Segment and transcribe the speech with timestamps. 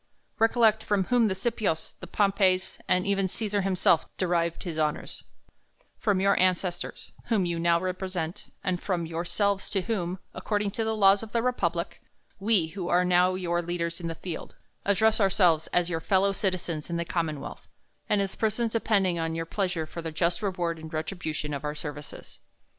[0.39, 5.25] Recollect from whom the Scipios, the Pompeys, and even Cesar himself derived his honors;
[5.99, 10.83] from your an cestors, whom you now represent, and from yourselves, to whom, according to
[10.83, 12.01] the laws of the republic,
[12.39, 16.89] we, who are now your leaders in the field, address ourselves as your fellow citizens
[16.89, 17.67] in the commonwealth,
[18.09, 21.75] and as persons depending on your pleasure for the just reward and retribution of our
[21.75, 22.39] services.